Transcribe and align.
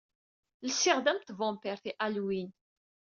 Lsiɣ-d 0.67 1.07
am 1.11 1.19
tvampirt 1.21 1.85
i 1.89 1.91
Halloween. 1.99 2.49